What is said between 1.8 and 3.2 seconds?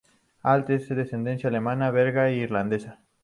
belga e irlandesa.